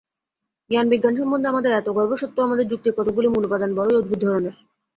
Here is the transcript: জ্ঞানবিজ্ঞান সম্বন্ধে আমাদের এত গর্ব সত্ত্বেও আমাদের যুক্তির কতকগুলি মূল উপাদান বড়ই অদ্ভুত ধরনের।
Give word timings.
জ্ঞানবিজ্ঞান 0.69 1.13
সম্বন্ধে 1.15 1.47
আমাদের 1.47 1.71
এত 1.73 1.87
গর্ব 1.97 2.11
সত্ত্বেও 2.17 2.47
আমাদের 2.47 2.65
যুক্তির 2.67 2.97
কতকগুলি 2.97 3.27
মূল 3.27 3.43
উপাদান 3.45 3.71
বড়ই 3.75 3.97
অদ্ভুত 3.97 4.19
ধরনের। 4.23 4.55